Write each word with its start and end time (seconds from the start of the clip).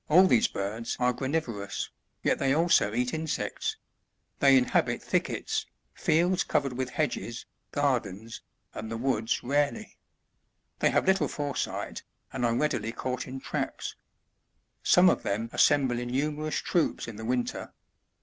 All 0.09 0.25
these 0.25 0.47
birds 0.47 0.97
are 0.99 1.13
granivorous, 1.13 1.89
yet 2.23 2.39
they 2.39 2.55
also 2.55 2.91
eat 2.91 3.13
insects; 3.13 3.77
they 4.39 4.57
inhabit 4.57 4.99
thickets, 4.99 5.67
fields 5.93 6.43
covered 6.43 6.73
with 6.73 6.89
hedges, 6.89 7.45
gardens, 7.71 8.41
and 8.73 8.89
the 8.91 8.97
woods 8.97 9.43
rarely. 9.43 9.99
They 10.79 10.89
have 10.89 11.05
little 11.05 11.27
foresight, 11.27 12.01
and 12.33 12.43
are 12.43 12.55
readily 12.55 12.91
caught 12.91 13.27
in 13.27 13.41
traps. 13.41 13.95
Some 14.81 15.07
of 15.07 15.21
them 15.21 15.51
assemble 15.53 15.99
in 15.99 16.09
numerous 16.09 16.55
troops 16.55 17.07
in 17.07 17.17
the 17.17 17.25
winter. 17.25 17.71